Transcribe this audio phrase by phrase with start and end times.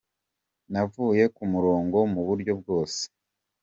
[0.71, 3.01] Navuye ku murongo mu buryo bwose.